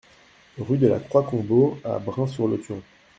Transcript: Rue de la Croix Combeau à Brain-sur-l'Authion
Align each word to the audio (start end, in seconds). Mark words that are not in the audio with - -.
Rue 0.57 0.79
de 0.79 0.87
la 0.87 0.99
Croix 0.99 1.21
Combeau 1.21 1.77
à 1.83 1.99
Brain-sur-l'Authion 1.99 2.81